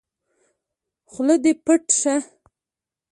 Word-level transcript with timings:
خوله 1.11 1.35
دې 1.43 1.51
پټّ 1.65 1.83
شه! 1.99 2.15